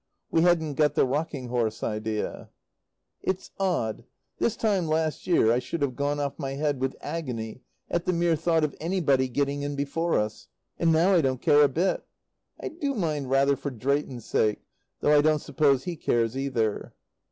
We 0.31 0.41
hadn't 0.41 0.73
got 0.73 0.95
the 0.95 1.05
rocking 1.05 1.49
horse 1.49 1.83
idea. 1.83 2.49
It's 3.21 3.51
odd 3.59 4.03
this 4.39 4.55
time 4.55 4.87
last 4.87 5.27
year 5.27 5.51
I 5.51 5.59
should 5.59 5.83
have 5.83 5.95
gone 5.95 6.19
off 6.19 6.39
my 6.39 6.53
head 6.53 6.81
with 6.81 6.95
agony 7.01 7.61
at 7.87 8.05
the 8.07 8.11
mere 8.11 8.35
thought 8.35 8.63
of 8.63 8.75
anybody 8.81 9.29
getting 9.29 9.61
in 9.61 9.75
before 9.75 10.17
us; 10.17 10.47
and 10.79 10.91
now 10.91 11.13
I 11.13 11.21
don't 11.21 11.39
care 11.39 11.61
a 11.61 11.69
bit. 11.69 12.03
I 12.59 12.69
do 12.69 12.95
mind 12.95 13.29
rather 13.29 13.55
for 13.55 13.69
Drayton's 13.69 14.25
sake, 14.25 14.63
though 15.01 15.15
I 15.15 15.21
don't 15.21 15.37
suppose 15.37 15.83
he 15.83 15.95
cares, 15.95 16.35
either. 16.35 16.95